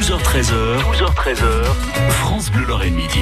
12h13h, 0.00 0.80
12h13h, 0.94 2.08
France 2.08 2.50
Bleu 2.50 2.64
Lorraine 2.64 2.94
Midi. 2.94 3.20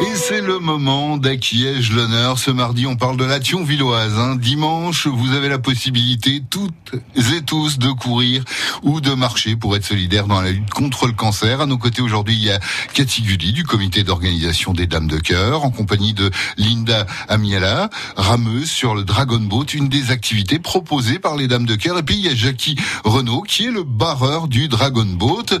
Et 0.00 0.14
c'est 0.14 0.42
le 0.42 0.60
moment 0.60 1.16
d'acquiège 1.16 1.90
l'honneur. 1.90 2.38
Ce 2.38 2.52
mardi, 2.52 2.86
on 2.86 2.94
parle 2.94 3.16
de 3.16 3.24
la 3.24 3.40
Thionvilloise. 3.40 4.16
Hein. 4.16 4.36
Dimanche, 4.36 5.08
vous 5.08 5.32
avez 5.32 5.48
la 5.48 5.58
possibilité, 5.58 6.40
toutes 6.48 6.92
et 7.16 7.42
tous, 7.44 7.78
de 7.78 7.88
courir 7.88 8.44
ou 8.82 9.00
de 9.00 9.12
marcher 9.14 9.56
pour 9.56 9.74
être 9.74 9.84
solidaire 9.84 10.28
dans 10.28 10.40
la 10.40 10.52
lutte 10.52 10.70
contre 10.70 11.06
le 11.06 11.14
cancer. 11.14 11.62
À 11.62 11.66
nos 11.66 11.78
côtés 11.78 12.02
aujourd'hui, 12.02 12.36
il 12.36 12.44
y 12.44 12.50
a 12.50 12.60
Cathy 12.92 13.22
Gulli 13.22 13.52
du 13.52 13.64
comité 13.64 14.04
d'organisation 14.04 14.72
des 14.72 14.86
Dames 14.86 15.08
de 15.08 15.18
Cœur, 15.18 15.64
en 15.64 15.70
compagnie 15.70 16.12
de 16.12 16.30
Linda 16.58 17.06
Amiela, 17.28 17.90
rameuse 18.16 18.70
sur 18.70 18.94
le 18.94 19.02
Dragon 19.02 19.40
Boat, 19.40 19.66
une 19.72 19.88
des 19.88 20.12
activités 20.12 20.60
proposées 20.60 21.18
par 21.18 21.36
les 21.36 21.48
Dames 21.48 21.66
de 21.66 21.74
Cœur. 21.74 21.98
Et 21.98 22.02
puis, 22.04 22.16
il 22.16 22.24
y 22.24 22.28
a 22.28 22.34
Jackie 22.34 22.76
Renault, 23.02 23.42
qui 23.42 23.64
est 23.64 23.72
le 23.72 23.82
barreur 23.82 24.46
du 24.46 24.68
Dragon 24.68 25.06
Boat. 25.06 25.58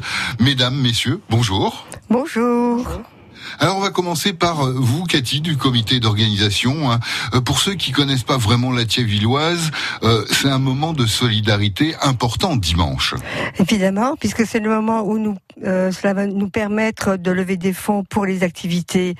Mesdames, 0.58 0.82
messieurs, 0.82 1.20
bonjour. 1.30 1.86
Bonjour. 2.10 2.84
Alors 3.60 3.76
on 3.76 3.80
va 3.80 3.90
commencer 3.90 4.32
par 4.32 4.66
euh, 4.66 4.74
vous, 4.76 5.04
Cathy, 5.04 5.40
du 5.40 5.56
comité 5.56 6.00
d'organisation. 6.00 6.90
Hein. 6.90 6.98
Euh, 7.32 7.40
pour 7.40 7.60
ceux 7.60 7.74
qui 7.74 7.92
connaissent 7.92 8.24
pas 8.24 8.38
vraiment 8.38 8.72
la 8.72 8.84
Thiévilloise, 8.84 9.70
euh, 10.02 10.24
c'est 10.32 10.48
un 10.48 10.58
moment 10.58 10.94
de 10.94 11.06
solidarité 11.06 11.94
important 12.02 12.56
dimanche. 12.56 13.14
Évidemment, 13.60 14.16
puisque 14.16 14.44
c'est 14.44 14.58
le 14.58 14.68
moment 14.68 15.02
où 15.02 15.18
nous, 15.18 15.36
cela 15.62 16.12
va 16.12 16.26
nous 16.26 16.50
permettre 16.50 17.16
de 17.16 17.30
lever 17.30 17.56
des 17.56 17.72
fonds 17.72 18.02
pour 18.02 18.26
les 18.26 18.42
activités 18.42 19.14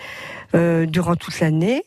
durant 0.52 1.15
toute 1.15 1.38
l'année. 1.38 1.84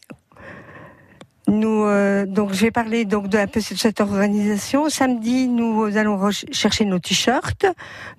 Nous, 1.51 1.83
euh, 1.83 2.25
donc, 2.25 2.53
je 2.53 2.61
vais 2.61 2.71
parler 2.71 3.03
donc 3.03 3.27
de 3.27 3.37
un 3.37 3.45
peu 3.45 3.59
de 3.59 3.77
cette 3.77 3.99
organisation. 3.99 4.87
Samedi, 4.87 5.49
nous 5.49 5.97
allons 5.97 6.17
chercher 6.53 6.85
nos 6.85 6.97
t-shirts, 6.97 7.65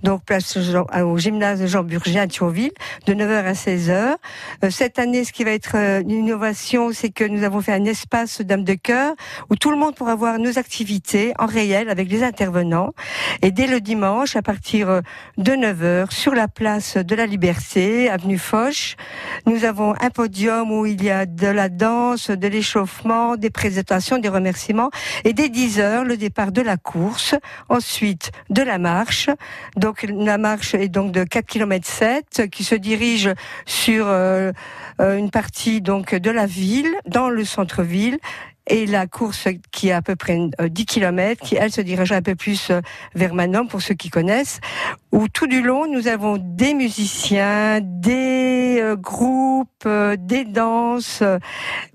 donc 0.02 0.22
place 0.24 0.58
au 0.58 1.16
gymnase 1.16 1.64
Jean 1.64 1.82
Burger 1.82 2.18
à 2.18 2.26
Thionville, 2.26 2.72
de 3.06 3.14
9h 3.14 3.44
à 3.46 3.52
16h. 3.52 4.16
Euh, 4.64 4.70
cette 4.70 4.98
année, 4.98 5.24
ce 5.24 5.32
qui 5.32 5.44
va 5.44 5.52
être 5.52 5.76
euh, 5.76 6.02
une 6.02 6.10
innovation, 6.10 6.90
c'est 6.92 7.08
que 7.08 7.24
nous 7.24 7.42
avons 7.42 7.62
fait 7.62 7.72
un 7.72 7.86
espace 7.86 8.42
Dame 8.42 8.64
de 8.64 8.74
cœur 8.74 9.14
où 9.48 9.56
tout 9.56 9.70
le 9.70 9.78
monde 9.78 9.94
pourra 9.94 10.14
voir 10.14 10.38
nos 10.38 10.58
activités 10.58 11.32
en 11.38 11.46
réel 11.46 11.88
avec 11.88 12.10
les 12.10 12.22
intervenants. 12.22 12.92
Et 13.40 13.50
dès 13.50 13.66
le 13.66 13.80
dimanche, 13.80 14.36
à 14.36 14.42
partir 14.42 15.00
de 15.38 15.52
9h, 15.52 16.10
sur 16.10 16.34
la 16.34 16.48
place 16.48 16.98
de 16.98 17.14
la 17.14 17.24
Liberté, 17.24 18.10
avenue 18.10 18.36
Foch, 18.36 18.96
nous 19.46 19.64
avons 19.64 19.94
un 20.02 20.10
podium 20.10 20.70
où 20.70 20.84
il 20.84 21.02
y 21.02 21.08
a 21.08 21.24
de 21.24 21.46
la 21.46 21.70
danse, 21.70 22.30
de 22.30 22.48
l'échauffement 22.48 23.21
des 23.36 23.50
présentations, 23.50 24.18
des 24.18 24.28
remerciements 24.28 24.90
et 25.24 25.32
dès 25.32 25.48
10 25.48 25.80
heures 25.80 26.04
le 26.04 26.16
départ 26.16 26.52
de 26.52 26.62
la 26.62 26.76
course, 26.76 27.34
ensuite 27.68 28.32
de 28.50 28.62
la 28.62 28.78
marche. 28.78 29.30
Donc 29.76 30.06
la 30.08 30.38
marche 30.38 30.74
est 30.74 30.88
donc 30.88 31.12
de 31.12 31.24
4 31.24 31.46
km 31.46 31.86
7 31.86 32.50
qui 32.50 32.64
se 32.64 32.74
dirige 32.74 33.30
sur 33.66 34.06
euh, 34.08 34.52
euh, 35.00 35.16
une 35.16 35.30
partie 35.30 35.80
donc 35.80 36.14
de 36.14 36.30
la 36.30 36.46
ville 36.46 36.92
dans 37.06 37.28
le 37.28 37.44
centre-ville 37.44 38.18
et 38.68 38.86
la 38.86 39.06
course 39.06 39.48
qui 39.72 39.88
est 39.88 39.92
à 39.92 40.02
peu 40.02 40.14
près 40.14 40.38
10 40.38 40.52
euh, 40.60 40.84
km, 40.86 41.42
qui 41.42 41.56
elle 41.56 41.72
se 41.72 41.80
dirige 41.80 42.12
un 42.12 42.22
peu 42.22 42.36
plus 42.36 42.70
vers 43.14 43.34
Manon 43.34 43.66
pour 43.66 43.82
ceux 43.82 43.94
qui 43.94 44.08
connaissent, 44.08 44.60
où 45.12 45.28
tout 45.28 45.46
du 45.46 45.60
long 45.60 45.86
nous 45.86 46.08
avons 46.08 46.38
des 46.38 46.72
musiciens, 46.72 47.80
des 47.82 48.78
euh, 48.80 48.96
groupes, 48.96 49.68
euh, 49.84 50.16
des 50.18 50.44
danses, 50.44 51.20
euh, 51.20 51.38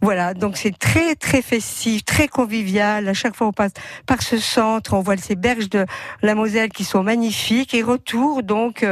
voilà. 0.02 0.36
Donc 0.36 0.56
c'est 0.56 0.78
très 0.78 1.16
très 1.16 1.42
festif, 1.42 2.06
très 2.06 2.28
convivial. 2.28 3.08
À 3.08 3.14
chaque 3.16 3.36
fois 3.36 3.48
on 3.48 3.54
passe 3.54 3.72
par 4.06 4.22
ce 4.22 4.38
centre, 4.38 4.94
on 4.94 5.02
voit 5.02 5.18
ces 5.18 5.36
berges 5.36 5.70
de 5.70 5.86
la 6.22 6.36
Moselle 6.36 6.70
qui 6.70 6.84
sont 6.84 7.02
magnifiques 7.02 7.74
et 7.74 7.82
retour 7.82 8.44
donc 8.44 8.86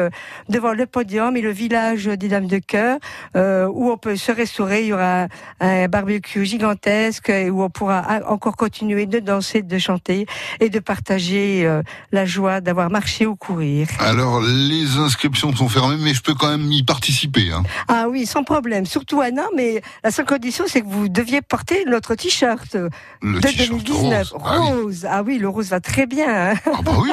devant 0.50 0.74
le 0.74 0.88
podium 0.88 1.38
et 1.38 1.42
le 1.42 1.52
village 1.52 2.06
des 2.06 2.28
Dames 2.28 2.48
de 2.48 2.58
Cœur 2.58 2.98
où 3.36 3.92
on 3.92 3.98
peut 3.98 4.16
se 4.16 4.32
restaurer. 4.32 4.82
Il 4.82 4.88
y 4.88 4.94
aura 4.94 5.28
un 5.60 5.88
barbecue 5.88 6.46
gigantesque 6.46 7.32
où 7.52 7.64
on 7.64 7.70
pourra 7.70 8.22
encore 8.28 8.56
continuer 8.56 9.06
de 9.06 9.20
danser, 9.20 9.62
de 9.62 9.78
chanter 9.78 10.26
et 10.60 10.70
de 10.70 10.80
partager 10.80 11.70
la 12.12 12.26
joie 12.26 12.62
d'avoir 12.62 12.90
marché 12.90 13.26
ou 13.26 13.36
courir. 13.36 13.88
Alors, 14.00 14.15
les 14.42 14.98
inscriptions 14.98 15.56
sont 15.56 15.70
fermées, 15.70 15.98
mais 16.00 16.14
je 16.14 16.22
peux 16.22 16.34
quand 16.34 16.50
même 16.50 16.72
y 16.72 16.84
participer. 16.84 17.52
Hein. 17.52 17.64
Ah 17.88 18.08
oui, 18.10 18.26
sans 18.26 18.44
problème. 18.44 18.86
Surtout 18.86 19.22
Anna, 19.22 19.44
mais 19.56 19.82
la 20.04 20.12
seule 20.12 20.26
condition, 20.26 20.66
c'est 20.68 20.82
que 20.82 20.88
vous 20.88 21.10
deviez 21.10 21.42
porter 21.42 21.86
notre 21.86 22.16
t-shirt 22.16 22.76
de 22.76 22.90
2019. 23.22 24.34
Rose. 24.34 25.08
Ah 25.10 25.24
oui. 25.24 25.38
le 25.38 25.50
rose 25.50 25.70
va 25.70 25.80
très 25.80 26.06
bien. 26.06 26.52
Hein. 26.52 26.54
Ah 26.66 26.82
bah 26.84 26.92
oui. 27.02 27.10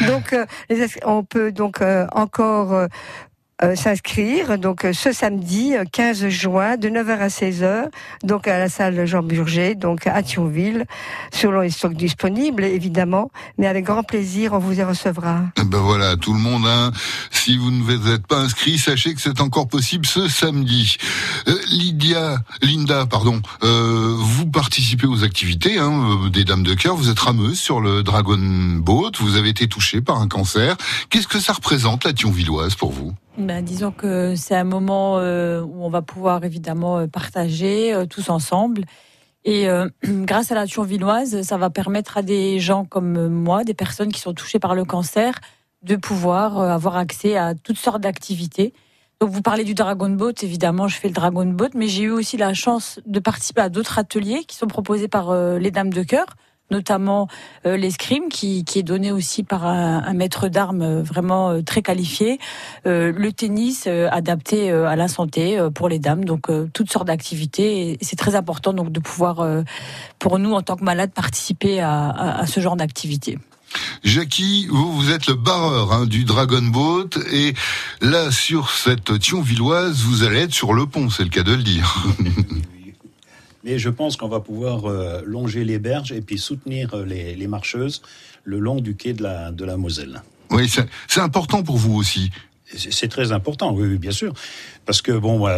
donc, 0.06 0.32
euh, 0.32 0.46
on 1.04 1.24
peut 1.24 1.52
donc 1.52 1.80
euh, 1.80 2.06
encore 2.12 2.72
euh, 2.72 2.86
s'inscrire 3.76 4.58
donc 4.58 4.84
euh, 4.84 4.92
ce 4.92 5.12
samedi 5.12 5.74
15 5.92 6.24
euh, 6.24 6.28
juin 6.28 6.76
de 6.76 6.88
9h 6.88 7.18
à 7.18 7.28
16h 7.28 7.84
donc 8.22 8.48
à 8.48 8.58
la 8.58 8.68
salle 8.68 9.06
Jean 9.06 9.22
Burger 9.22 9.74
donc 9.74 10.06
à 10.06 10.22
Thionville 10.22 10.86
selon 11.32 11.60
les 11.60 11.70
stocks 11.70 11.94
disponibles 11.94 12.64
évidemment 12.64 13.30
mais 13.58 13.66
avec 13.66 13.84
grand 13.84 14.02
plaisir 14.02 14.52
on 14.52 14.58
vous 14.58 14.78
y 14.78 14.82
recevra. 14.82 15.40
Eh 15.58 15.64
ben 15.64 15.78
voilà 15.78 16.16
tout 16.16 16.32
le 16.32 16.40
monde 16.40 16.66
hein. 16.66 16.90
si 17.30 17.56
vous 17.56 17.70
ne 17.70 17.82
vous 17.82 18.10
êtes 18.10 18.26
pas 18.26 18.38
inscrit 18.38 18.78
sachez 18.78 19.14
que 19.14 19.20
c'est 19.20 19.40
encore 19.40 19.68
possible 19.68 20.06
ce 20.06 20.28
samedi. 20.28 20.96
Lydia 21.68 22.38
Linda 22.62 23.06
pardon 23.06 23.40
vous 23.62 24.46
participez 24.46 25.06
aux 25.06 25.24
activités 25.24 25.78
hein, 25.78 26.28
des 26.32 26.44
dames 26.44 26.62
de 26.62 26.74
cœur 26.74 26.96
vous 26.96 27.10
êtes 27.10 27.18
rameuse 27.18 27.58
sur 27.58 27.80
le 27.80 28.02
Dragon 28.02 28.38
Boat 28.38 29.12
vous 29.20 29.36
avez 29.36 29.48
été 29.48 29.68
touchée 29.68 30.00
par 30.00 30.20
un 30.20 30.28
cancer 30.28 30.76
qu'est-ce 31.10 31.28
que 31.28 31.40
ça 31.40 31.52
représente 31.52 32.04
la 32.04 32.12
Thionvilloise 32.12 32.74
pour 32.74 32.92
vous? 32.92 33.14
Ben, 33.36 33.64
disons 33.64 33.90
que 33.90 34.36
c'est 34.36 34.54
un 34.54 34.64
moment 34.64 35.18
euh, 35.18 35.60
où 35.60 35.84
on 35.84 35.90
va 35.90 36.02
pouvoir 36.02 36.44
évidemment 36.44 36.98
euh, 36.98 37.06
partager 37.08 37.92
euh, 37.92 38.06
tous 38.06 38.30
ensemble. 38.30 38.84
Et 39.44 39.66
grâce 40.04 40.52
à 40.52 40.54
la 40.54 40.66
Thionvilloise, 40.66 41.42
ça 41.42 41.58
va 41.58 41.68
permettre 41.68 42.16
à 42.16 42.22
des 42.22 42.60
gens 42.60 42.86
comme 42.86 43.28
moi, 43.28 43.62
des 43.62 43.74
personnes 43.74 44.10
qui 44.10 44.20
sont 44.20 44.32
touchées 44.32 44.58
par 44.58 44.74
le 44.74 44.86
cancer, 44.86 45.38
de 45.82 45.96
pouvoir 45.96 46.58
avoir 46.58 46.96
accès 46.96 47.36
à 47.36 47.54
toutes 47.54 47.76
sortes 47.76 48.00
d'activités. 48.00 48.72
Donc 49.20 49.28
vous 49.28 49.42
parlez 49.42 49.64
du 49.64 49.74
Dragon 49.74 50.08
Boat, 50.08 50.32
évidemment, 50.40 50.88
je 50.88 50.96
fais 50.96 51.08
le 51.08 51.14
Dragon 51.14 51.44
Boat, 51.44 51.68
mais 51.74 51.88
j'ai 51.88 52.04
eu 52.04 52.10
aussi 52.10 52.38
la 52.38 52.54
chance 52.54 53.00
de 53.04 53.20
participer 53.20 53.60
à 53.60 53.68
d'autres 53.68 53.98
ateliers 53.98 54.44
qui 54.44 54.56
sont 54.56 54.66
proposés 54.66 55.08
par 55.08 55.34
les 55.58 55.70
Dames 55.70 55.92
de 55.92 56.02
Cœur 56.04 56.24
notamment 56.70 57.28
euh, 57.66 57.76
l'escrime 57.76 58.28
qui, 58.28 58.64
est 58.74 58.82
donné 58.82 59.12
aussi 59.12 59.42
par 59.42 59.64
un, 59.66 60.12
maître 60.14 60.48
d'armes 60.48 60.82
euh, 60.82 61.02
vraiment 61.02 61.50
euh, 61.50 61.62
très 61.62 61.82
qualifié, 61.82 62.38
le 62.84 63.30
tennis 63.30 63.86
adapté 63.86 64.70
à 64.70 64.96
la 64.96 65.08
santé 65.08 65.58
pour 65.74 65.88
les 65.88 65.98
dames, 65.98 66.24
donc 66.24 66.50
toutes 66.72 66.90
sortes 66.90 67.06
d'activités. 67.06 67.98
C'est 68.00 68.16
très 68.16 68.34
important 68.34 68.72
donc 68.72 68.92
de 68.92 69.00
pouvoir, 69.00 69.46
pour 70.18 70.38
nous 70.38 70.52
en 70.52 70.62
tant 70.62 70.76
que 70.76 70.84
malades, 70.84 71.12
participer 71.12 71.80
à, 71.80 72.10
à, 72.10 72.46
ce 72.46 72.60
genre 72.60 72.76
d'activité. 72.76 73.38
Jackie, 74.02 74.66
vous, 74.70 74.92
vous 74.92 75.10
êtes 75.10 75.26
le 75.26 75.34
barreur 75.34 75.92
hein, 75.92 76.06
du 76.06 76.24
Dragon 76.24 76.62
Boat 76.62 77.10
et 77.32 77.54
là 78.00 78.30
sur 78.30 78.70
cette 78.70 79.18
Thionvilloise, 79.18 80.02
vous 80.02 80.24
allez 80.24 80.40
être 80.40 80.54
sur 80.54 80.74
le 80.74 80.86
pont, 80.86 81.10
c'est 81.10 81.24
le 81.24 81.30
cas 81.30 81.42
de 81.42 81.54
le 81.54 81.62
dire. 81.62 82.04
Mais 83.64 83.78
je 83.78 83.88
pense 83.88 84.16
qu'on 84.16 84.28
va 84.28 84.40
pouvoir 84.40 84.84
euh, 84.84 85.22
longer 85.24 85.64
les 85.64 85.78
berges 85.78 86.12
et 86.12 86.20
puis 86.20 86.38
soutenir 86.38 86.94
euh, 86.94 87.04
les, 87.04 87.46
marcheuses 87.46 88.02
le 88.44 88.58
long 88.58 88.80
du 88.80 88.94
quai 88.94 89.14
de 89.14 89.22
la, 89.22 89.50
de 89.50 89.64
la 89.64 89.78
Moselle. 89.78 90.22
Oui, 90.50 90.70
c'est 91.08 91.20
important 91.20 91.62
pour 91.62 91.78
vous 91.78 91.94
aussi. 91.94 92.30
C'est 92.66 93.08
très 93.08 93.32
important, 93.32 93.72
oui, 93.72 93.98
bien 93.98 94.10
sûr. 94.10 94.32
Parce 94.86 95.02
que, 95.02 95.12
bon, 95.12 95.38
moi, 95.38 95.54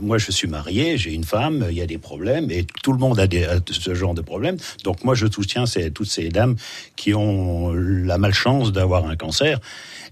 moi, 0.00 0.18
je 0.18 0.30
suis 0.30 0.48
marié, 0.48 0.98
j'ai 0.98 1.12
une 1.12 1.24
femme, 1.24 1.66
il 1.70 1.76
y 1.76 1.80
a 1.80 1.86
des 1.86 1.98
problèmes, 1.98 2.50
et 2.50 2.66
tout 2.82 2.92
le 2.92 2.98
monde 2.98 3.18
a, 3.18 3.26
des, 3.26 3.44
a 3.44 3.58
ce 3.70 3.94
genre 3.94 4.14
de 4.14 4.20
problèmes. 4.20 4.56
Donc, 4.84 5.02
moi, 5.02 5.14
je 5.14 5.26
soutiens 5.30 5.64
toutes 5.94 6.10
ces 6.10 6.28
dames 6.28 6.56
qui 6.94 7.14
ont 7.14 7.72
la 7.72 8.18
malchance 8.18 8.72
d'avoir 8.72 9.06
un 9.06 9.16
cancer. 9.16 9.60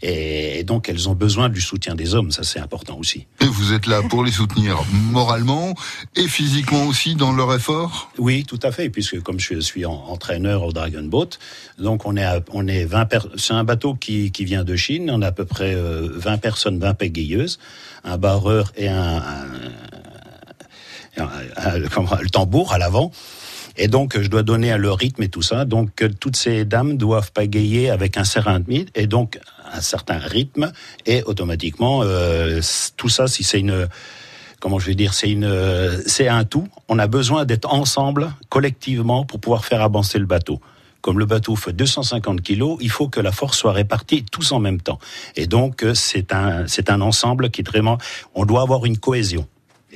Et, 0.02 0.64
donc, 0.64 0.88
elles 0.88 1.08
ont 1.08 1.14
besoin 1.14 1.48
du 1.48 1.60
soutien 1.60 1.94
des 1.94 2.14
hommes, 2.14 2.30
ça 2.30 2.42
c'est 2.42 2.60
important 2.60 2.98
aussi. 2.98 3.26
Et 3.40 3.46
vous 3.46 3.72
êtes 3.72 3.86
là 3.86 4.02
pour 4.02 4.24
les 4.24 4.32
soutenir 4.32 4.82
moralement 4.92 5.74
et 6.14 6.28
physiquement 6.28 6.86
aussi 6.86 7.14
dans 7.14 7.32
leur 7.32 7.54
effort? 7.54 8.10
Oui, 8.18 8.44
tout 8.44 8.60
à 8.62 8.70
fait, 8.70 8.90
puisque 8.90 9.20
comme 9.20 9.40
je 9.40 9.60
suis 9.60 9.86
entraîneur 9.86 10.62
au 10.64 10.72
Dragon 10.72 11.04
Boat, 11.04 11.30
donc 11.78 12.04
on 12.04 12.16
est, 12.16 12.26
on 12.52 12.66
est 12.66 12.84
20 12.84 13.04
c'est 13.36 13.54
un 13.54 13.64
bateau 13.64 13.94
qui, 13.94 14.30
qui, 14.30 14.44
vient 14.44 14.64
de 14.64 14.76
Chine, 14.76 15.10
on 15.10 15.22
a 15.22 15.28
à 15.28 15.32
peu 15.32 15.44
près 15.44 15.74
20 16.14 16.32
euh, 16.32 16.36
personnes, 16.36 16.78
20 16.78 16.94
pégayeuses, 16.94 17.58
un 18.04 18.18
barreur 18.18 18.72
et 18.76 18.88
un, 18.88 19.22
le 21.16 22.28
tambour 22.28 22.72
à 22.72 22.78
l'avant. 22.78 23.10
Et 23.76 23.88
donc, 23.88 24.20
je 24.20 24.28
dois 24.28 24.42
donner 24.42 24.76
le 24.76 24.92
rythme 24.92 25.22
et 25.24 25.28
tout 25.28 25.42
ça. 25.42 25.64
Donc, 25.64 26.04
toutes 26.20 26.36
ces 26.36 26.64
dames 26.64 26.96
doivent 26.96 27.32
pagayer 27.32 27.90
avec 27.90 28.16
un 28.16 28.24
certain 28.24 28.62
rythme. 28.66 28.90
Et 28.94 29.06
donc, 29.06 29.40
un 29.72 29.80
certain 29.80 30.18
rythme 30.18 30.72
et 31.06 31.22
automatiquement 31.24 32.02
euh, 32.02 32.60
tout 32.96 33.08
ça 33.08 33.26
si 33.26 33.42
c'est 33.42 33.58
une 33.58 33.88
comment 34.60 34.78
je 34.78 34.86
vais 34.86 34.94
dire 34.94 35.14
c'est 35.14 35.30
une 35.30 35.50
c'est 36.06 36.28
un 36.28 36.44
tout 36.44 36.68
on 36.88 36.98
a 36.98 37.06
besoin 37.06 37.44
d'être 37.44 37.72
ensemble 37.72 38.32
collectivement 38.50 39.24
pour 39.24 39.40
pouvoir 39.40 39.64
faire 39.64 39.82
avancer 39.82 40.18
le 40.18 40.26
bateau 40.26 40.60
comme 41.04 41.18
le 41.18 41.26
bateau 41.26 41.54
fait 41.54 41.74
250 41.74 42.40
kilos, 42.40 42.78
il 42.80 42.90
faut 42.90 43.08
que 43.08 43.20
la 43.20 43.30
force 43.30 43.58
soit 43.58 43.72
répartie 43.72 44.24
tous 44.24 44.52
en 44.52 44.58
même 44.58 44.80
temps. 44.80 44.98
Et 45.36 45.46
donc, 45.46 45.82
euh, 45.82 45.92
c'est 45.92 46.32
un, 46.32 46.66
c'est 46.66 46.88
un 46.88 47.02
ensemble 47.02 47.50
qui 47.50 47.60
est 47.60 47.68
vraiment, 47.68 47.98
on 48.34 48.46
doit 48.46 48.62
avoir 48.62 48.86
une 48.86 48.96
cohésion. 48.96 49.46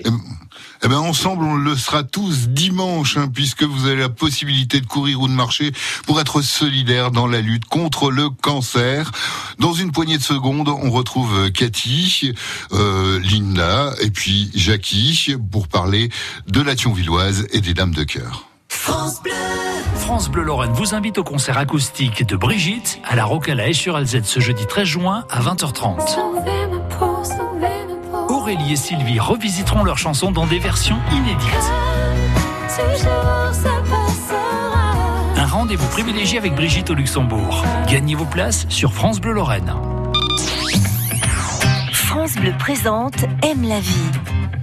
Eh 0.05 0.87
ben 0.87 0.99
ensemble, 0.99 1.45
on 1.45 1.55
le 1.55 1.75
sera 1.77 2.05
tous 2.05 2.51
dimanche, 2.51 3.17
hein, 3.17 3.29
puisque 3.33 3.63
vous 3.63 3.87
avez 3.87 3.97
la 3.97 4.11
possibilité 4.11 4.81
de 4.81 4.87
courir 4.87 5.23
ou 5.23 5.29
de 5.29 5.33
marcher 5.33 5.73
pour 6.07 6.21
être 6.21 6.43
solidaire 6.43 7.11
dans 7.11 7.27
la 7.27 7.41
lutte 7.41 7.65
contre 7.65 8.11
le 8.11 8.29
cancer. 8.29 9.11
Dans 9.59 9.73
une 9.73 9.93
poignée 9.93 10.19
de 10.19 10.23
secondes, 10.23 10.69
on 10.69 10.91
retrouve 10.91 11.51
Cathy, 11.53 12.35
euh, 12.73 13.19
Linda 13.21 13.95
et 14.03 14.11
puis 14.11 14.51
Jackie 14.55 15.35
pour 15.51 15.69
parler 15.69 16.11
de 16.47 16.61
la 16.61 16.77
Thionvilloise 16.77 17.47
et 17.53 17.63
des 17.63 17.73
Dames 17.73 17.95
de 17.95 18.05
Cœur. 18.05 18.47
France 18.69 19.23
Bleu. 19.23 19.58
France 20.09 20.31
Bleu 20.31 20.43
Lorraine 20.43 20.73
vous 20.73 20.95
invite 20.95 21.19
au 21.19 21.23
concert 21.23 21.59
acoustique 21.59 22.27
de 22.27 22.35
Brigitte 22.35 22.99
à 23.05 23.15
la 23.15 23.27
Rocala 23.27 23.75
sur 23.75 23.95
Alzette 23.95 24.25
ce 24.25 24.41
jeudi 24.41 24.65
13 24.65 24.87
juin 24.87 25.25
à 25.29 25.43
20h30. 25.43 26.19
Aurélie 28.31 28.73
et 28.73 28.77
Sylvie 28.77 29.21
revisiteront 29.21 29.85
leurs 29.85 29.99
chansons 29.99 30.31
dans 30.31 30.47
des 30.47 30.59
versions 30.59 30.97
inédites. 31.13 31.73
Un 35.37 35.47
rendez-vous 35.47 35.89
privilégié 35.89 36.39
avec 36.39 36.55
Brigitte 36.55 36.89
au 36.89 36.95
Luxembourg. 36.95 37.63
Gagnez 37.87 38.15
vos 38.15 38.25
places 38.25 38.65
sur 38.71 38.95
France 38.95 39.21
Bleu 39.21 39.33
Lorraine. 39.35 39.75
France 41.93 42.35
Bleu 42.37 42.55
présente 42.59 43.27
Aime 43.43 43.69
la 43.69 43.81
vie, 43.81 44.11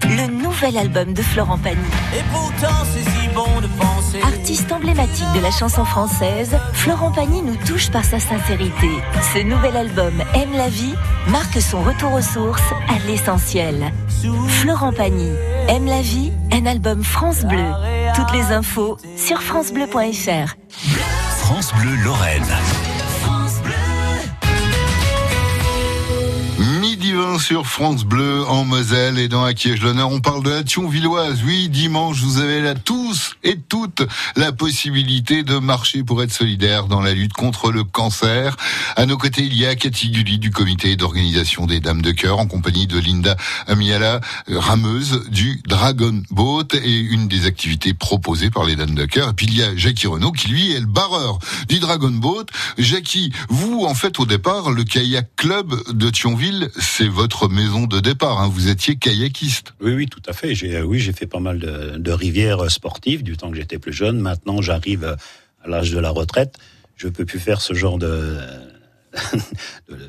le 0.06 0.26
nouvel 0.26 0.76
album 0.76 1.14
de 1.14 1.22
Florent 1.22 1.60
Pagny. 1.60 1.78
Et 2.18 2.24
pourtant 2.32 2.84
c'est 2.92 3.08
si 3.08 3.28
bon 3.28 3.62
de 3.62 3.68
penser. 3.80 3.95
Artiste 4.24 4.72
emblématique 4.72 5.26
de 5.36 5.42
la 5.42 5.52
chanson 5.52 5.86
française, 5.86 6.58
Florent 6.74 7.12
Pagny 7.12 7.42
nous 7.42 7.56
touche 7.66 7.90
par 7.90 8.04
sa 8.04 8.20
sincérité. 8.20 8.90
Ce 9.34 9.40
nouvel 9.44 9.76
album 9.76 10.14
Aime 10.34 10.54
la 10.54 10.70
vie 10.70 10.94
marque 11.28 11.62
son 11.62 11.82
retour 11.82 12.14
aux 12.14 12.22
sources, 12.22 12.74
à 12.88 13.00
l'essentiel. 13.08 13.92
Florent 14.48 14.94
Pagny, 14.94 15.32
Aime 15.68 15.86
la 15.86 16.02
vie, 16.02 16.32
un 16.52 16.66
album 16.66 17.04
France 17.04 17.44
Bleu. 17.46 17.72
Toutes 18.16 18.32
les 18.34 18.54
infos 18.54 18.98
sur 19.18 19.42
francebleu.fr. 19.42 20.56
France 21.40 21.74
Bleu 21.80 21.96
Lorraine. 22.04 22.44
Midi 26.80 27.14
20 27.14 27.40
sur 27.40 27.68
France 27.68 28.06
Bleu 28.06 28.46
en 28.48 28.64
Moselle 28.64 29.20
et 29.20 29.28
dans 29.28 29.44
Acquiège 29.44 29.82
l'honneur. 29.82 30.10
On 30.10 30.22
parle 30.22 30.44
de 30.44 30.50
la 30.50 30.64
Thionvilloise. 30.64 31.42
Oui, 31.46 31.70
dimanche, 31.70 32.22
vous 32.22 32.40
avez 32.40 32.62
là 32.62 32.74
tous 33.16 33.36
et 33.44 33.58
toutes 33.58 34.04
la 34.36 34.52
possibilité 34.52 35.44
de 35.44 35.58
marcher 35.58 36.04
pour 36.04 36.22
être 36.24 36.32
solidaire 36.32 36.88
dans 36.88 37.02
la 37.02 37.14
lutte 37.14 37.34
contre 37.34 37.72
le 37.72 37.84
cancer. 37.84 38.58
À 38.96 39.06
nos 39.06 39.18
côtés, 39.18 39.44
il 39.44 39.56
y 39.56 39.66
a 39.66 39.76
Cathy 39.76 40.10
Gulli 40.10 40.38
du 40.38 40.52
comité 40.52 40.96
d'organisation 40.96 41.66
des 41.66 41.80
Dames 41.80 42.02
de 42.02 42.12
Cœur 42.12 42.40
en 42.40 42.48
compagnie 42.48 42.88
de 42.88 43.00
Linda 43.00 43.38
Amiala, 43.68 44.20
rameuse 44.48 45.30
du 45.30 45.62
Dragon 45.66 46.24
Boat 46.30 46.68
et 46.74 46.98
une 46.98 47.28
des 47.28 47.46
activités 47.46 47.94
proposées 47.94 48.50
par 48.50 48.66
les 48.66 48.76
Dames 48.76 48.96
de 48.96 49.06
Cœur. 49.06 49.30
Et 49.30 49.34
puis 49.34 49.46
il 49.46 49.58
y 49.58 49.64
a 49.64 49.76
Jackie 49.76 50.08
Renault 50.08 50.32
qui 50.32 50.50
lui 50.50 50.74
est 50.74 50.80
le 50.80 50.86
barreur 50.86 51.40
du 51.70 51.80
Dragon 51.80 52.12
Boat. 52.12 52.46
Jackie, 52.78 53.32
vous, 53.50 53.86
en 53.86 53.96
fait, 53.96 54.20
au 54.20 54.26
départ, 54.26 54.72
le 54.72 54.84
kayak 54.84 55.30
club 55.38 55.74
de 55.90 56.10
Thionville, 56.10 56.70
c'est 56.78 57.08
votre 57.08 57.48
maison 57.48 57.88
de 57.88 58.00
départ. 58.00 58.42
Hein. 58.42 58.50
Vous 58.52 58.68
étiez 58.68 58.98
kayakiste. 58.98 59.74
Oui, 59.82 59.94
oui, 59.94 60.08
tout 60.08 60.22
à 60.28 60.34
fait. 60.34 60.54
J'ai, 60.54 60.76
euh, 60.76 60.84
oui, 60.84 61.00
j'ai 61.00 61.14
fait 61.14 61.28
pas 61.28 61.40
mal 61.40 61.60
de, 61.60 61.98
de 61.98 62.12
rivières 62.12 62.70
sportives 62.70 63.05
du 63.06 63.38
temps 63.38 63.52
que 63.52 63.58
j'étais 63.58 63.80
plus 63.80 63.94
jeune. 63.94 64.20
Maintenant, 64.20 64.62
j'arrive 64.62 65.04
euh, 65.04 65.16
à 65.64 65.68
l'âge 65.68 65.92
de 65.92 66.00
la 66.00 66.10
retraite. 66.10 66.58
Je 66.96 67.08
peux 67.08 67.26
plus 67.26 67.40
faire 67.40 67.62
ce 67.62 67.74
genre 67.74 67.98
de, 68.00 68.38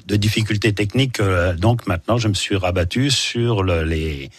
de, 0.06 0.16
difficultés 0.16 0.72
techniques. 0.72 1.20
Euh, 1.20 1.54
Donc 1.54 1.86
maintenant, 1.86 2.18
je 2.18 2.28
me 2.28 2.34
suis 2.34 2.56
rabattu 2.56 3.10
sur 3.10 3.62
le, 3.62 3.84
les, 3.84 4.30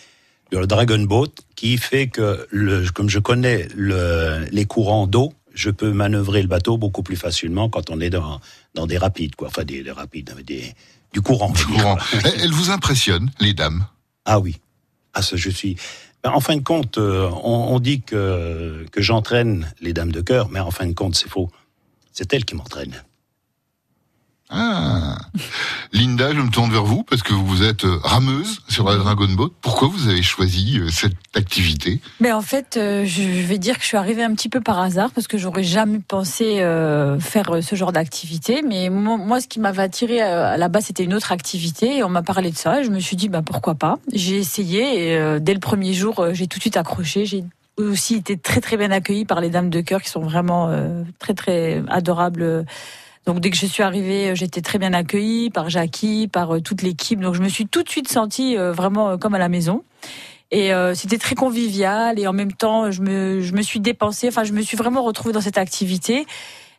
le 0.52 0.66
Dragon 0.68 1.00
Boat, 1.00 1.32
qui 1.56 1.78
fait 1.78 2.08
que, 2.08 2.48
le, 2.52 2.90
comme 2.92 3.10
je 3.10 3.20
connais 3.20 3.68
le, 3.76 4.46
les 4.52 4.66
courants 4.66 5.08
d'eau, 5.08 5.34
je 5.54 5.70
peux 5.72 5.92
manœuvrer 5.92 6.42
le 6.42 6.48
bateau 6.48 6.78
beaucoup 6.78 7.04
plus 7.04 7.16
facilement 7.16 7.70
quand 7.70 7.90
on 7.90 8.00
est 8.00 8.12
dans, 8.12 8.40
dans 8.76 8.86
des 8.86 8.98
rapides, 8.98 9.36
quoi. 9.36 9.48
Enfin, 9.48 9.64
des, 9.64 9.84
des 9.84 9.92
rapides, 9.92 10.34
des, 10.46 10.74
du 11.14 11.22
courant. 11.22 11.52
Du 11.52 11.66
courant. 11.66 11.98
Elle 12.42 12.52
vous 12.52 12.70
impressionne, 12.70 13.32
les 13.40 13.54
dames? 13.54 13.86
Ah 14.26 14.40
oui. 14.40 14.58
Ah, 15.14 15.22
ça, 15.22 15.36
je 15.36 15.50
suis. 15.50 15.76
Ben, 16.24 16.32
en 16.32 16.40
fin 16.40 16.56
de 16.56 16.64
compte, 16.64 16.98
euh, 16.98 17.30
on, 17.44 17.80
dit 17.80 18.02
que, 18.02 18.86
que 18.92 19.02
j'entraîne 19.02 19.72
les 19.82 19.94
dames 19.94 20.12
de 20.12 20.22
cœur, 20.22 20.50
mais 20.50 20.60
en 20.60 20.72
fin 20.72 20.88
de 20.88 20.94
compte, 20.94 21.16
c'est 21.16 21.30
faux. 21.30 21.50
C'est 22.12 22.34
elles 22.34 22.46
qui 22.46 22.56
m'entraînent. 22.56 23.04
Ah. 24.50 25.18
Linda, 25.92 26.34
je 26.34 26.40
me 26.40 26.50
tourne 26.50 26.72
vers 26.72 26.84
vous 26.84 27.04
parce 27.04 27.22
que 27.22 27.34
vous 27.34 27.64
êtes 27.64 27.84
euh, 27.84 27.98
rameuse 28.02 28.62
sur 28.70 28.88
la 28.90 28.96
Dragon 28.96 29.28
Boat. 29.28 29.52
Pourquoi 29.62 29.90
vous 29.90 30.08
avez 30.08 30.22
choisi 30.22 30.80
euh, 30.80 30.90
cette 30.90 31.16
activité? 31.36 32.00
Mais 32.22 32.32
en 32.32 32.42
fait, 32.42 32.78
euh, 32.78 33.04
je 33.06 33.24
vais 33.24 33.58
dire 33.58 33.76
que 33.76 33.82
je 33.82 33.88
suis 33.88 33.98
arrivée 33.98 34.24
un 34.24 34.34
petit 34.34 34.48
peu 34.48 34.62
par 34.62 34.80
hasard 34.80 35.12
parce 35.12 35.28
que 35.28 35.38
j'aurais 35.38 35.64
jamais 35.64 36.00
pensé 36.00 36.58
faire 37.20 37.52
ce 37.62 37.76
genre 37.76 37.92
d'activité. 37.92 38.62
Mais 38.62 38.90
moi, 38.90 39.42
ce 39.42 39.48
qui 39.48 39.60
m'avait 39.60 39.82
attiré 39.82 40.22
à 40.22 40.58
la 40.58 40.70
base, 40.70 40.86
c'était 40.86 41.04
une 41.04 41.14
autre 41.14 41.32
activité 41.32 41.98
et 41.98 42.04
on 42.04 42.10
m'a 42.10 42.24
parlé 42.24 42.52
de 42.52 42.58
ça. 42.58 42.82
Et 42.82 42.84
je 42.84 42.90
me 42.90 43.00
suis 43.00 43.16
dit, 43.16 43.30
bah 43.30 43.42
pourquoi 43.42 43.76
pas? 43.76 44.00
J'ai 44.14 44.38
essayé 44.38 45.12
et 45.12 45.40
dès 45.40 45.54
le 45.54 45.60
premier 45.60 45.94
jour, 45.94 46.28
j'ai 46.34 46.48
tout 46.48 46.58
de 46.58 46.64
suite 46.64 46.78
accroché. 46.78 47.26
J'ai 47.26 47.44
aussi 47.78 48.16
été 48.16 48.38
très 48.38 48.62
très 48.62 48.78
bien 48.78 48.92
accueillie 48.92 49.26
par 49.26 49.42
les 49.42 49.50
dames 49.50 49.70
de 49.70 49.82
cœur 49.82 50.02
qui 50.02 50.10
sont 50.10 50.22
vraiment 50.22 50.70
très 51.20 51.34
très 51.34 51.84
adorables. 51.90 52.66
Donc 53.28 53.42
dès 53.42 53.50
que 53.50 53.58
je 53.58 53.66
suis 53.66 53.84
arrivée, 53.84 54.30
euh, 54.30 54.36
j'étais 54.36 54.62
très 54.62 54.80
bien 54.80 54.94
accueillie 54.94 55.50
par 55.50 55.70
Jackie, 55.70 56.30
par 56.30 56.56
euh, 56.56 56.62
toute 56.62 56.82
l'équipe. 56.82 57.20
Donc 57.20 57.36
je 57.36 57.42
me 57.42 57.50
suis 57.50 57.68
tout 57.68 57.84
de 57.84 57.90
suite 57.90 58.08
sentie 58.08 58.58
euh, 58.58 58.72
vraiment 58.72 59.18
comme 59.18 59.36
à 59.36 59.38
la 59.38 59.50
maison. 59.50 59.84
Et 60.50 60.74
euh, 60.74 60.94
c'était 60.94 61.18
très 61.18 61.36
convivial 61.36 62.20
et 62.20 62.28
en 62.28 62.32
même 62.32 62.54
temps, 62.54 62.90
je 62.90 63.02
me, 63.02 63.42
je 63.42 63.54
me 63.54 63.62
suis 63.62 63.82
dépensée. 63.82 64.30
Enfin, 64.30 64.46
je 64.46 64.54
me 64.54 64.62
suis 64.62 64.78
vraiment 64.78 65.04
retrouvée 65.04 65.34
dans 65.34 65.42
cette 65.42 65.58
activité. 65.58 66.26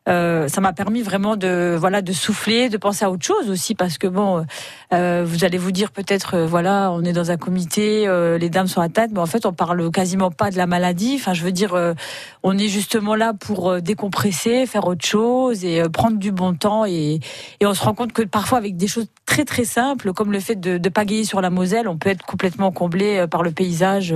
Euh, 0.09 0.49
ça 0.49 0.61
m'a 0.61 0.73
permis 0.73 1.03
vraiment 1.03 1.37
de 1.37 1.77
voilà 1.79 2.03
de 2.03 2.13
souffler, 2.13 2.69
de 2.69 2.77
penser 2.77 3.05
à 3.05 3.11
autre 3.11 3.25
chose 3.25 3.51
aussi 3.51 3.75
parce 3.75 3.99
que 3.99 4.07
bon, 4.07 4.45
euh, 4.93 5.23
vous 5.27 5.45
allez 5.45 5.59
vous 5.59 5.71
dire 5.71 5.91
peut-être 5.91 6.35
euh, 6.35 6.47
voilà, 6.47 6.91
on 6.93 7.03
est 7.03 7.13
dans 7.13 7.31
un 7.31 7.37
comité, 7.37 8.09
euh, 8.09 8.39
les 8.39 8.49
dames 8.49 8.69
sont 8.69 8.81
atteintes, 8.81 9.11
mais 9.13 9.21
en 9.21 9.27
fait 9.27 9.45
on 9.45 9.53
parle 9.53 9.91
quasiment 9.91 10.31
pas 10.31 10.51
de 10.51 10.57
la 10.57 10.67
maladie. 10.67 11.17
Enfin, 11.17 11.35
je 11.35 11.45
veux 11.45 11.53
dire, 11.53 11.77
on 12.43 12.57
est 12.57 12.69
justement 12.69 13.15
là 13.15 13.35
pour 13.35 13.81
décompresser, 13.81 14.67
faire 14.67 14.87
autre 14.87 15.05
chose 15.05 15.65
et 15.65 15.83
prendre 15.93 16.19
du 16.19 16.33
bon 16.33 16.55
temps 16.55 16.85
et, 16.87 17.21
et 17.61 17.67
on 17.67 17.75
se 17.75 17.83
rend 17.83 17.95
compte 17.95 18.13
que 18.13 18.23
parfois 18.23 18.59
avec 18.59 18.77
des 18.77 18.87
choses 18.87 19.07
très 19.27 19.45
très 19.45 19.65
simples 19.65 20.13
comme 20.13 20.33
le 20.33 20.41
fait 20.41 20.57
de, 20.57 20.79
de 20.79 20.89
pagayer 20.89 21.25
sur 21.25 21.41
la 21.41 21.51
Moselle, 21.51 21.89
on 21.89 21.99
peut 21.99 22.11
être 22.11 22.25
complètement 22.25 22.73
comblé 22.73 23.27
par 23.31 23.43
le 23.43 23.51
paysage 23.51 24.15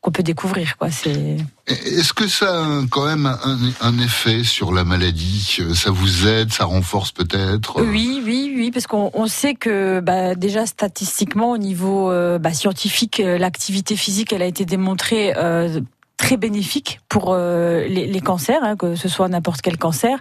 qu'on 0.00 0.10
peut 0.12 0.22
découvrir. 0.22 0.76
Quoi, 0.78 0.90
c'est 0.90 1.36
Est-ce 1.66 2.12
que 2.12 2.28
ça 2.28 2.64
a 2.64 2.80
quand 2.90 3.06
même 3.06 3.26
un, 3.26 3.58
un 3.80 3.98
effet 3.98 4.44
sur 4.44 4.72
la 4.72 4.84
maladie? 4.84 5.58
Ça 5.74 5.90
vous 5.90 6.26
aide? 6.28 6.52
Ça 6.52 6.64
renforce 6.66 7.10
peut-être? 7.12 7.82
Oui, 7.82 8.22
oui, 8.24 8.52
oui, 8.56 8.70
parce 8.70 8.86
qu'on 8.86 9.10
on 9.14 9.26
sait 9.26 9.54
que 9.54 10.00
bah, 10.00 10.34
déjà 10.34 10.66
statistiquement 10.66 11.50
au 11.50 11.58
niveau 11.58 12.10
euh, 12.10 12.38
bah, 12.38 12.52
scientifique, 12.52 13.20
euh, 13.20 13.38
l'activité 13.38 13.96
physique, 13.96 14.32
elle 14.32 14.42
a 14.42 14.46
été 14.46 14.64
démontrée 14.64 15.34
euh, 15.36 15.80
très 16.16 16.36
bénéfique 16.36 17.00
pour 17.08 17.32
euh, 17.32 17.84
les, 17.88 18.06
les 18.06 18.20
cancers, 18.20 18.62
hein, 18.62 18.76
que 18.76 18.94
ce 18.94 19.08
soit 19.08 19.28
n'importe 19.28 19.62
quel 19.62 19.78
cancer. 19.78 20.18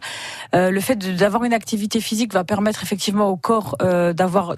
Euh, 0.56 0.72
le 0.72 0.80
fait 0.80 0.96
de- 0.96 1.12
d'avoir 1.12 1.44
une 1.44 1.54
activité 1.54 2.02
physique 2.02 2.34
va 2.34 2.44
permettre 2.44 2.82
effectivement 2.84 3.30
au 3.30 3.38
corps 3.38 3.76
euh, 3.82 4.14
d'avoir 4.14 4.56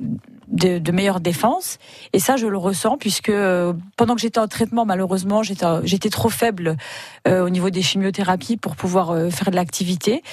de, 0.50 0.80
de 0.80 0.92
meilleures 0.92 1.20
défenses. 1.20 1.78
Et 2.14 2.20
ça, 2.20 2.38
je 2.38 2.48
le 2.48 2.58
ressens 2.58 2.98
puisque 2.98 3.30
euh, 3.30 3.74
pendant 3.98 4.16
que 4.16 4.22
j'étais 4.22 4.40
en 4.40 4.48
traitement, 4.48 4.86
malheureusement, 4.86 5.44
j'étais 5.44 5.66
j'étais 5.84 6.10
trop 6.10 6.30
faible 6.30 6.78
euh, 7.28 7.46
au 7.46 7.50
niveau 7.50 7.70
des 7.70 7.82
chimiothérapies 7.82 8.58
pour 8.58 8.76
pouvoir 8.76 9.12
euh, 9.12 9.30
faire 9.30 9.52
de 9.52 9.56
l'activité. 9.56 10.24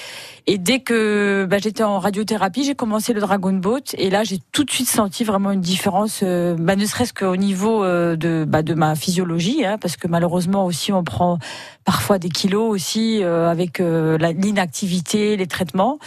Et 0.46 0.58
dès 0.58 0.78
que 0.78 1.46
bah, 1.50 1.58
j'étais 1.58 1.82
en 1.82 1.98
radiothérapie, 1.98 2.64
j'ai 2.64 2.76
commencé 2.76 3.12
le 3.12 3.20
Dragon 3.20 3.52
Boat 3.52 3.94
et 3.98 4.10
là 4.10 4.22
j'ai 4.22 4.38
tout 4.52 4.62
de 4.62 4.70
suite 4.70 4.88
senti 4.88 5.24
vraiment 5.24 5.50
une 5.50 5.60
différence, 5.60 6.20
euh, 6.22 6.54
bah, 6.56 6.76
ne 6.76 6.86
serait-ce 6.86 7.12
qu'au 7.12 7.36
niveau 7.36 7.82
euh, 7.82 8.14
de, 8.14 8.44
bah, 8.46 8.62
de 8.62 8.74
ma 8.74 8.94
physiologie, 8.94 9.64
hein, 9.64 9.76
parce 9.80 9.96
que 9.96 10.06
malheureusement 10.06 10.64
aussi 10.64 10.92
on 10.92 11.02
prend 11.02 11.38
parfois 11.84 12.18
des 12.18 12.28
kilos 12.28 12.70
aussi 12.70 13.22
euh, 13.22 13.50
avec 13.50 13.80
euh, 13.80 14.18
l'inactivité, 14.18 15.36
les 15.36 15.46
traitements. 15.48 15.98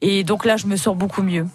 Et 0.00 0.24
donc 0.24 0.44
là 0.44 0.56
je 0.56 0.66
me 0.66 0.76
sens 0.76 0.96
beaucoup 0.96 1.22
mieux. 1.22 1.46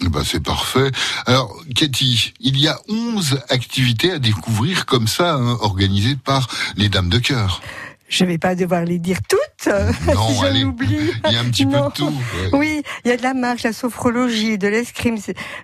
Ben, 0.00 0.22
c'est 0.24 0.40
parfait. 0.40 0.90
Alors, 1.24 1.56
Cathy, 1.74 2.34
il 2.40 2.58
y 2.58 2.68
a 2.68 2.78
11 2.88 3.40
activités 3.48 4.12
à 4.12 4.18
découvrir 4.18 4.84
comme 4.84 5.08
ça, 5.08 5.34
hein, 5.34 5.56
organisées 5.60 6.16
par 6.16 6.48
les 6.76 6.88
Dames 6.88 7.08
de 7.08 7.18
Cœur. 7.18 7.62
Je 8.08 8.24
vais 8.24 8.38
pas 8.38 8.54
devoir 8.54 8.84
les 8.84 8.98
dire 8.98 9.18
toutes. 9.28 9.40
Non, 9.66 10.28
si 10.28 10.44
allez. 10.44 10.60
j'en 10.60 10.68
oublie. 10.68 11.10
Il 11.26 11.32
y 11.32 11.36
a 11.36 11.40
un 11.40 11.44
petit 11.46 11.66
peu 11.66 11.72
Non. 11.76 11.88
de 11.88 11.92
tout. 11.92 12.04
ouais. 12.06 12.50
Oui, 12.52 12.82
il 13.04 13.10
y 13.10 13.14
a 13.14 13.16
de 13.16 13.22
la 13.22 13.34
marche, 13.34 13.64
la 13.64 13.72
sophrologie, 13.72 14.58
de 14.58 14.68
l'escrime, 14.68 15.16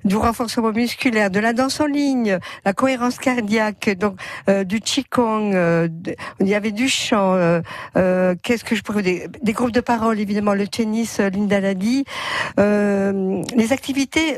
du 0.05 0.17
renforcement 0.17 0.73
musculaire, 0.73 1.31
de 1.31 1.39
la 1.39 1.53
danse 1.53 1.79
en 1.79 1.87
ligne, 1.87 2.39
la 2.65 2.73
cohérence 2.73 3.19
cardiaque, 3.19 3.91
donc 4.01 4.17
euh, 4.49 4.65
du 4.65 4.81
qigong, 4.81 5.53
euh, 5.55 5.87
de- 5.89 6.17
il 6.41 6.49
y 6.49 6.55
avait 6.57 6.73
du 6.73 6.89
chant, 6.89 7.35
euh, 7.97 8.35
qu'est-ce 8.43 8.65
que 8.65 8.75
je 8.75 8.83
pourrais 8.83 9.03
des, 9.03 9.29
des 9.41 9.53
groupes 9.53 9.71
de 9.73 9.81
parole 9.81 10.19
évidemment, 10.19 10.55
le 10.55 10.67
tennis, 10.67 11.21
Linda 11.21 11.61
l'a 11.61 11.75
dit. 11.75 12.05
Les 12.59 13.73
activités 13.73 14.37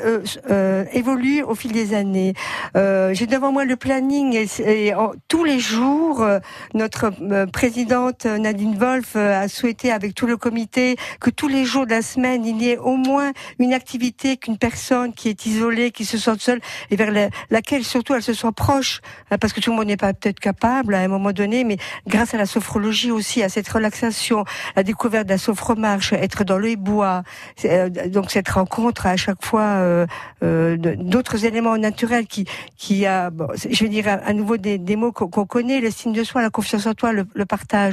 évoluent 0.93 1.43
au 1.43 1.55
fil 1.55 1.73
des 1.73 1.95
années. 1.95 2.35
J'ai 2.75 3.27
devant 3.27 3.53
moi 3.53 3.65
le 3.65 3.77
planning 3.77 4.35
et, 4.35 4.49
et 4.89 4.95
en- 4.95 5.13
tous 5.29 5.45
les 5.45 5.59
jours, 5.59 6.27
notre 6.75 7.11
euh, 7.23 7.47
présidente 7.95 8.25
Nadine 8.27 8.75
Wolf 8.77 9.13
euh, 9.15 9.43
a 9.43 9.47
souhaité 9.47 9.93
avec 9.93 10.17
tout 10.17 10.27
le 10.27 10.37
comité 10.37 10.97
que 11.21 11.31
tous 11.31 11.47
les 11.47 11.65
jours 11.65 11.87
de 11.87 11.93
la 11.93 12.03
semaine, 12.03 12.45
il 12.45 12.61
y 12.61 12.71
ait 12.71 12.77
au 12.77 12.97
moins 12.97 13.31
une 13.61 13.73
activité 13.73 14.37
qu'une 14.37 14.59
personne 14.59 15.13
qui 15.13 15.29
est 15.29 15.47
isolée, 15.47 15.93
qui 15.93 16.05
se 16.05 16.19
sente 16.19 16.41
seule 16.41 16.61
et 16.91 16.97
vers 16.97 17.13
la- 17.13 17.29
laquelle 17.51 17.85
surtout 17.85 18.15
elle 18.15 18.23
se 18.23 18.33
soit 18.33 18.51
proche, 18.51 19.01
hein, 19.31 19.39
parce 19.39 19.53
que 19.53 19.61
tout 19.61 19.71
le 19.71 19.77
monde 19.77 19.87
n'est 19.87 19.97
pas 19.97 20.13
peut-être 20.13 20.41
capable 20.41 20.97
à 20.97 21.03
un 21.03 21.07
moment 21.07 21.31
donné, 21.31 21.63
mais 21.63 21.77
grâce 22.09 22.35
à 22.35 22.37
la 22.37 22.47
sophrologie 22.47 23.13
aussi, 23.13 23.45
à 23.45 23.49
cette 23.49 23.69
relaxation, 23.69 24.45
la 24.75 24.83
découverte 24.83 25.27
de 25.27 25.33
la 25.33 25.39
sophromarche, 25.39 26.13
être 26.15 26.43
dans 26.43 26.59
le 26.59 26.75
bois, 26.75 27.23
euh, 27.65 27.89
donc 28.09 28.33
cette 28.33 28.49
rencontre 28.49 29.07
à 29.07 29.17
chaque 29.17 29.45
fois 29.45 29.63
euh, 29.63 30.07
euh, 30.43 30.77
d'autres 30.97 31.45
éléments 31.45 31.79
naturels 31.79 32.27
qui 32.27 32.45
qui 32.77 33.07
a, 33.07 33.31
bon, 33.31 33.47
je 33.55 33.85
vais 33.85 33.89
dire 33.89 34.09
à, 34.09 34.33
nouveau 34.33 34.57
des, 34.57 34.97
mots 34.97 35.13
qu'on 35.13 35.47
connaît, 35.47 35.81
l'estime 35.81 36.13
de 36.13 36.25
soi, 36.25 36.43
la 36.43 36.51
confiance 36.51 36.87
en 36.87 36.95
toi, 36.95 37.13
le, 37.13 37.25
le 37.35 37.45
partage. 37.45 37.84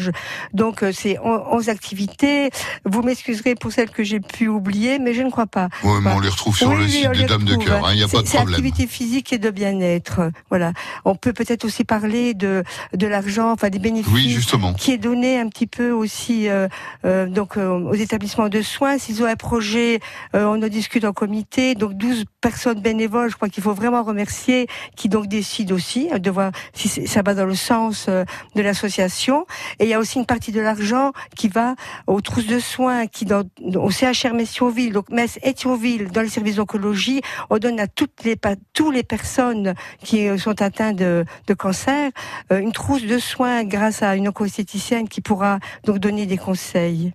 Donc 0.54 0.84
euh, 0.84 0.92
c'est 0.94 1.18
on- 1.24 1.56
11 1.56 1.70
activités. 1.70 2.50
Vous 2.86 3.02
m'excuserez 3.02 3.56
pour 3.56 3.72
celles 3.72 3.90
que 3.90 4.04
j'ai 4.04 4.20
pu 4.20 4.48
oublier, 4.48 5.00
mais 5.00 5.14
je 5.14 5.22
ne 5.22 5.30
crois 5.30 5.48
pas. 5.48 5.70
Ouais, 5.84 6.00
mais 6.02 6.12
on 6.16 6.20
les 6.20 6.30
retrouve 6.30 6.56
sur 6.56 6.70
oui, 6.70 6.78
le 6.78 6.84
oui, 6.84 6.92
site 6.92 7.12
des 7.12 7.26
Dames 7.26 7.44
de 7.46 7.56
Cœur. 7.56 7.86
hein. 7.86 7.90
Il 7.94 7.98
n'y 7.98 8.04
a 8.04 8.08
pas 8.08 8.22
de 8.22 8.28
problème. 8.28 8.50
activité 8.56 8.88
physique 8.88 9.34
et 9.34 9.38
de 9.38 9.50
bien-être. 9.50 10.32
Voilà. 10.50 10.74
On 11.06 11.16
peut 11.16 11.34
peut-être 11.34 11.66
aussi 11.66 11.84
parler 11.84 12.34
de 12.34 12.64
de 12.94 13.08
l'argent, 13.08 13.52
enfin 13.52 13.70
des 13.70 13.80
bénéfices 13.80 14.12
Oui, 14.14 14.30
justement. 14.30 14.74
qui 14.74 14.92
est 14.92 14.98
donné 14.98 15.40
un 15.40 15.48
petit 15.50 15.68
peu 15.68 15.92
aussi 15.92 16.48
euh, 16.50 16.68
euh, 17.06 17.28
donc 17.28 17.58
euh, 17.58 17.68
aux 17.68 17.94
établissements 17.94 18.50
de 18.50 18.62
soins. 18.62 18.98
S'ils 18.98 19.22
ont 19.24 19.28
un 19.28 19.36
projet, 19.36 20.00
euh, 20.36 20.46
on 20.46 20.62
en 20.64 20.68
discute 20.68 21.06
en 21.06 21.14
comité. 21.14 21.76
Donc 21.76 21.94
12 21.94 22.26
personnes 22.42 22.82
bénévoles, 22.82 23.30
je 23.30 23.36
crois 23.36 23.50
qu'il 23.50 23.64
faut 23.64 23.74
vraiment 23.74 24.04
remercier, 24.04 24.68
qui 24.96 25.08
donc 25.08 25.28
décident 25.28 25.76
aussi 25.76 26.10
euh, 26.12 26.20
de 26.20 26.30
voir 26.30 26.52
si 26.74 26.90
ça 26.90 27.22
va 27.22 27.34
dans 27.34 27.46
le 27.46 27.56
sens 27.56 28.08
euh, 28.10 28.26
de 28.56 28.62
l'association. 28.62 29.46
Et 29.80 29.86
il 29.86 29.90
y 29.90 29.94
a 29.94 30.00
aussi 30.00 30.18
une 30.18 30.26
partie 30.26 30.52
de 30.52 30.60
l'argent 30.60 31.14
qui 31.38 31.48
va 31.48 31.76
aux 32.08 32.20
trousses 32.22 32.48
de 32.48 32.60
soins, 32.60 33.08
qui 33.08 33.26
dans 33.26 33.44
au 33.76 33.92
CHR 33.92 34.34
Metz-Thionville, 34.34 34.92
donc 34.92 35.10
Metz 35.10 35.40
et 35.44 35.54
Thionville, 35.54 36.12
dans 36.12 36.22
les 36.22 36.30
services 36.30 36.56
d'oncologie, 36.56 37.22
on 37.50 37.58
donne 37.60 37.80
à 37.80 37.88
toutes 37.88 38.24
les 38.24 38.36
tous 38.74 38.92
les 38.92 39.04
personnes 39.04 39.76
qui 40.04 40.28
euh, 40.28 40.38
sont 40.38 40.62
atteintes 40.62 40.96
de, 40.96 41.26
de 41.48 41.54
cancer 41.54 42.12
une 42.50 42.72
trousse 42.72 43.04
de 43.04 43.20
soins 43.20 43.64
grâce 43.64 44.02
à 44.02 44.16
une 44.16 44.28
oncoesthéticienne 44.28 45.08
qui 45.08 45.22
pourra 45.22 45.60
donc 45.86 46.00
donner 46.00 46.26
des 46.26 46.38
conseils. 46.38 47.14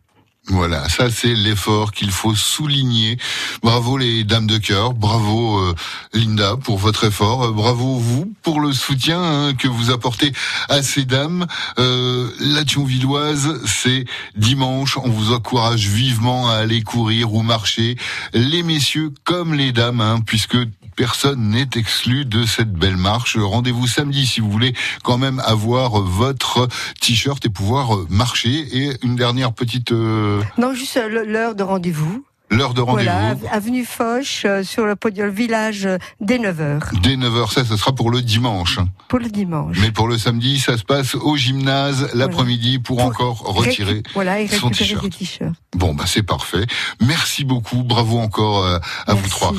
Voilà, 0.48 0.88
ça 0.88 1.10
c'est 1.10 1.34
l'effort 1.34 1.90
qu'il 1.90 2.12
faut 2.12 2.36
souligner. 2.36 3.18
Bravo 3.62 3.98
les 3.98 4.22
dames 4.22 4.46
de 4.46 4.58
cœur, 4.58 4.94
bravo 4.94 5.58
euh, 5.58 5.74
Linda 6.12 6.56
pour 6.56 6.78
votre 6.78 7.04
effort, 7.04 7.42
Euh, 7.42 7.50
bravo 7.50 7.96
vous 7.98 8.32
pour 8.42 8.60
le 8.60 8.72
soutien 8.72 9.20
hein, 9.20 9.54
que 9.54 9.66
vous 9.66 9.90
apportez 9.90 10.32
à 10.68 10.82
ces 10.82 11.04
dames. 11.04 11.46
Euh, 11.80 12.30
la 12.38 12.64
Thionvilloise, 12.64 13.60
c'est 13.66 14.04
dimanche, 14.36 14.96
on 14.98 15.10
vous 15.10 15.32
encourage 15.32 15.88
vivement 15.88 16.48
à 16.48 16.54
aller 16.54 16.82
courir 16.82 17.34
ou 17.34 17.42
marcher, 17.42 17.96
les 18.32 18.62
messieurs 18.62 19.12
comme 19.24 19.52
les 19.52 19.72
dames, 19.72 20.00
hein, 20.00 20.20
puisque 20.24 20.58
personne 20.96 21.50
n'est 21.50 21.68
exclu 21.76 22.24
de 22.24 22.44
cette 22.46 22.72
belle 22.72 22.96
marche. 22.96 23.36
Rendez-vous 23.36 23.86
samedi 23.86 24.26
si 24.26 24.40
vous 24.40 24.50
voulez 24.50 24.74
quand 25.04 25.18
même 25.18 25.40
avoir 25.44 26.00
votre 26.00 26.68
t-shirt 27.00 27.44
et 27.44 27.50
pouvoir 27.50 27.90
marcher. 28.08 28.66
Et 28.76 28.96
une 29.02 29.14
dernière 29.16 29.52
petite 29.52 29.92
euh, 29.92 30.42
Non, 30.58 30.72
juste 30.74 30.96
euh, 30.96 31.24
l'heure 31.26 31.54
de 31.54 31.62
rendez-vous. 31.62 32.24
l'heure 32.50 32.74
de 32.74 32.80
rendez-vous. 32.80 33.10
Voilà, 33.10 33.30
av- 33.30 33.46
avenue 33.50 33.84
Foch, 33.84 34.42
euh, 34.44 34.62
sur 34.64 34.86
le 34.86 34.96
podium 34.96 35.28
village 35.30 35.84
euh, 35.86 35.98
dès 36.20 36.38
9h 36.38 37.00
Dès 37.02 37.16
9h, 37.16 37.52
ça, 37.52 37.64
ce 37.64 37.76
sera 37.76 37.92
pour 37.94 38.10
le 38.10 38.22
dimanche. 38.22 38.78
pour 39.08 39.18
le 39.18 39.28
dimanche. 39.28 39.76
Mais 39.80 39.90
pour 39.92 40.08
le 40.08 40.16
samedi, 40.16 40.58
ça 40.60 40.76
se 40.78 40.84
passe 40.84 41.14
au 41.16 41.36
gymnase 41.36 42.08
l'après-midi 42.14 42.78
pour, 42.78 42.96
Pour 42.98 43.06
encore 43.06 43.38
retirer. 43.40 44.02
Voilà, 44.14 44.40
et 44.40 44.48
son 44.48 44.70
t-shirt. 44.70 45.02
des 45.04 45.10
t-shirts. 45.10 45.54
Bon, 45.76 45.92
bah 45.94 46.04
c'est 46.06 46.22
parfait. 46.22 46.66
Merci 47.00 47.44
beaucoup. 47.44 47.82
Bravo 47.82 48.18
encore 48.18 48.64
euh, 48.64 48.78
à 49.06 49.14
vous 49.14 49.28
trois. 49.28 49.52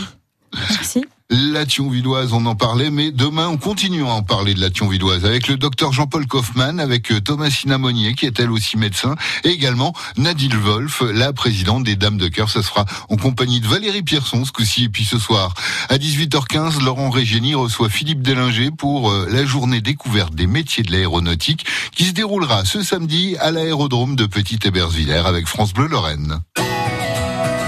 Merci. 0.55 1.03
La 1.29 1.65
Thionvilloise, 1.65 2.31
on 2.31 2.45
en 2.45 2.55
parlait, 2.55 2.89
mais 2.89 3.11
demain, 3.11 3.49
on 3.49 3.57
continue 3.57 4.03
à 4.03 4.13
en 4.13 4.23
parler 4.23 4.53
de 4.53 4.61
la 4.61 4.69
Thionvilloise 4.69 5.25
avec 5.25 5.49
le 5.49 5.57
docteur 5.57 5.91
Jean-Paul 5.91 6.25
Kaufmann, 6.25 6.79
avec 6.79 7.11
euh, 7.11 7.19
Thomasina 7.19 7.77
Monnier, 7.77 8.13
qui 8.13 8.25
est 8.25 8.39
elle 8.39 8.49
aussi 8.49 8.77
médecin, 8.77 9.13
et 9.43 9.49
également 9.49 9.91
Nadine 10.15 10.55
Wolf, 10.55 11.03
la 11.13 11.33
présidente 11.33 11.83
des 11.83 11.97
Dames 11.97 12.17
de 12.17 12.29
Cœur. 12.29 12.49
Ça 12.49 12.63
sera 12.63 12.85
en 13.09 13.17
compagnie 13.17 13.59
de 13.59 13.67
Valérie 13.67 14.03
Pierson 14.03 14.45
ce 14.45 14.53
coup-ci. 14.53 14.85
Et 14.85 14.89
puis 14.89 15.03
ce 15.03 15.19
soir, 15.19 15.53
à 15.89 15.97
18h15, 15.97 16.81
Laurent 16.81 17.09
Régény 17.09 17.55
reçoit 17.55 17.89
Philippe 17.89 18.21
Délinger 18.21 18.71
pour 18.71 19.11
euh, 19.11 19.27
la 19.29 19.45
journée 19.45 19.81
découverte 19.81 20.33
des 20.33 20.47
métiers 20.47 20.83
de 20.83 20.93
l'aéronautique, 20.93 21.65
qui 21.93 22.05
se 22.05 22.13
déroulera 22.13 22.63
ce 22.63 22.81
samedi 22.81 23.35
à 23.41 23.51
l'aérodrome 23.51 24.15
de 24.15 24.27
Petite-Hébersvillers 24.27 25.25
avec 25.25 25.45
France 25.45 25.73
Bleu 25.73 25.87
Lorraine. 25.87 26.39